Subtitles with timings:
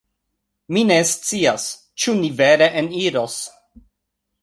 [0.77, 1.67] Mi ne scias,
[2.05, 3.41] ĉu ni vere eniros